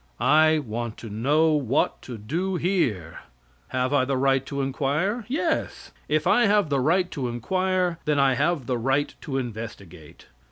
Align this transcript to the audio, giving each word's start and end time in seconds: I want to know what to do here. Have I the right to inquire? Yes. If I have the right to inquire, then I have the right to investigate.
I 0.19 0.57
want 0.57 0.97
to 0.97 1.11
know 1.11 1.51
what 1.51 2.01
to 2.01 2.17
do 2.17 2.55
here. 2.55 3.19
Have 3.67 3.93
I 3.93 4.03
the 4.03 4.17
right 4.17 4.43
to 4.47 4.59
inquire? 4.63 5.25
Yes. 5.27 5.91
If 6.09 6.25
I 6.25 6.47
have 6.47 6.69
the 6.71 6.79
right 6.79 7.11
to 7.11 7.27
inquire, 7.27 7.99
then 8.05 8.17
I 8.17 8.33
have 8.33 8.65
the 8.65 8.79
right 8.79 9.13
to 9.21 9.37
investigate. 9.37 10.25